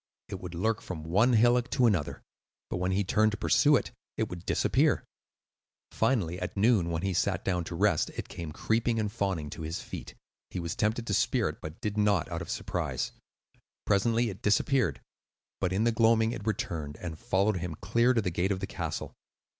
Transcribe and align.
It 0.29 0.39
would 0.39 0.55
lurk 0.55 0.81
from 0.81 1.03
one 1.03 1.33
hillock 1.33 1.69
to 1.69 1.85
another, 1.85 2.23
but 2.71 2.77
when 2.77 2.91
he 2.93 3.03
turned 3.03 3.33
to 3.33 3.37
pursue 3.37 3.75
it, 3.75 3.91
it 4.17 4.29
would 4.31 4.47
disappear. 4.47 5.05
Finally, 5.91 6.39
at 6.39 6.57
noon, 6.57 6.89
when 6.89 7.03
he 7.03 7.13
sat 7.13 7.45
down 7.45 7.63
to 7.65 7.75
rest, 7.75 8.09
it 8.17 8.27
came 8.27 8.51
creeping 8.51 8.97
and 8.99 9.11
fawning 9.11 9.51
to 9.51 9.61
his 9.61 9.79
feet. 9.79 10.15
He 10.49 10.59
was 10.59 10.75
tempted 10.75 11.05
to 11.05 11.13
spear 11.13 11.49
it, 11.49 11.61
but 11.61 11.79
did 11.81 11.99
not, 11.99 12.27
out 12.31 12.41
of 12.41 12.49
surprise. 12.49 13.11
Presently 13.85 14.31
it 14.31 14.41
disappeared; 14.41 15.01
but 15.59 15.71
in 15.71 15.83
the 15.83 15.91
gloaming 15.91 16.31
it 16.31 16.47
returned, 16.47 16.97
and 16.99 17.19
followed 17.19 17.57
him 17.57 17.75
clear 17.75 18.15
to 18.15 18.21
the 18.23 18.31
gate 18.31 18.51
of 18.51 18.59
the 18.59 18.65
castle. 18.65 19.13